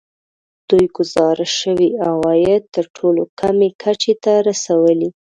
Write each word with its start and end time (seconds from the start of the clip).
دوی 0.69 0.85
ګزارش 0.97 1.51
شوي 1.61 1.89
عواید 2.07 2.63
تر 2.75 2.85
ټولو 2.95 3.21
کمې 3.39 3.69
کچې 3.81 4.13
ته 4.23 4.33
رسولي 4.49 5.09